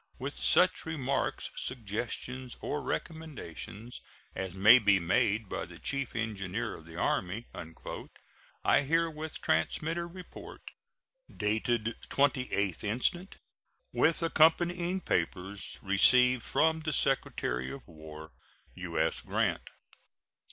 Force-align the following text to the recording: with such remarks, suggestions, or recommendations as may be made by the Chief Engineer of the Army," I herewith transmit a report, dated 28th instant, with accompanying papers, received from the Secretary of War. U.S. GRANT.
with 0.17 0.35
such 0.39 0.83
remarks, 0.83 1.51
suggestions, 1.55 2.57
or 2.59 2.81
recommendations 2.81 4.01
as 4.33 4.55
may 4.55 4.79
be 4.79 4.99
made 4.99 5.47
by 5.47 5.63
the 5.63 5.77
Chief 5.77 6.15
Engineer 6.15 6.75
of 6.75 6.87
the 6.87 6.95
Army," 6.95 7.45
I 8.63 8.81
herewith 8.81 9.41
transmit 9.43 9.99
a 9.99 10.07
report, 10.07 10.63
dated 11.31 11.95
28th 12.09 12.83
instant, 12.83 13.35
with 13.93 14.23
accompanying 14.23 15.01
papers, 15.01 15.77
received 15.83 16.41
from 16.41 16.79
the 16.79 16.93
Secretary 16.93 17.71
of 17.71 17.87
War. 17.87 18.31
U.S. 18.73 19.21
GRANT. 19.21 19.69